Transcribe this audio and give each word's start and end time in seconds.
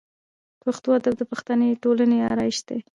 پښتو 0.63 0.89
ادب 0.97 1.13
د 1.17 1.21
پښتني 1.31 1.69
ټولنې 1.83 2.17
آرایش 2.31 2.57
دی. 2.67 2.79